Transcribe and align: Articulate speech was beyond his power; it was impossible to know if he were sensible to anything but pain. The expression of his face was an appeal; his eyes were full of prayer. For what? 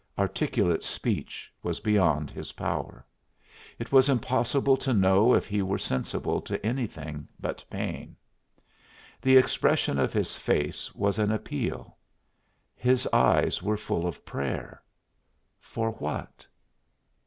Articulate 0.17 0.83
speech 0.83 1.53
was 1.61 1.79
beyond 1.79 2.31
his 2.31 2.53
power; 2.53 3.05
it 3.77 3.91
was 3.91 4.09
impossible 4.09 4.75
to 4.77 4.95
know 4.95 5.35
if 5.35 5.47
he 5.47 5.61
were 5.61 5.77
sensible 5.77 6.41
to 6.41 6.65
anything 6.65 7.27
but 7.39 7.63
pain. 7.69 8.15
The 9.21 9.37
expression 9.37 9.99
of 9.99 10.11
his 10.11 10.35
face 10.35 10.95
was 10.95 11.19
an 11.19 11.31
appeal; 11.31 11.99
his 12.75 13.07
eyes 13.13 13.61
were 13.61 13.77
full 13.77 14.07
of 14.07 14.25
prayer. 14.25 14.81
For 15.59 15.91
what? 15.91 16.47